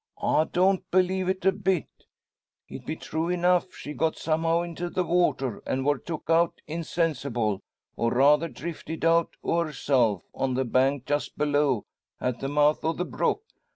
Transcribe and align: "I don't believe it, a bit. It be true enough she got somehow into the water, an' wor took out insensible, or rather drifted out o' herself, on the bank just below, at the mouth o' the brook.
"I 0.19 0.45
don't 0.45 0.89
believe 0.89 1.29
it, 1.29 1.45
a 1.45 1.51
bit. 1.51 1.87
It 2.67 2.87
be 2.87 2.95
true 2.95 3.29
enough 3.29 3.75
she 3.75 3.93
got 3.93 4.17
somehow 4.17 4.61
into 4.61 4.89
the 4.89 5.03
water, 5.03 5.61
an' 5.67 5.83
wor 5.83 5.99
took 5.99 6.27
out 6.27 6.59
insensible, 6.65 7.61
or 7.95 8.09
rather 8.13 8.47
drifted 8.47 9.05
out 9.05 9.35
o' 9.43 9.59
herself, 9.65 10.23
on 10.33 10.55
the 10.55 10.65
bank 10.65 11.05
just 11.05 11.37
below, 11.37 11.85
at 12.19 12.39
the 12.39 12.47
mouth 12.49 12.83
o' 12.83 12.93
the 12.93 13.05
brook. 13.05 13.43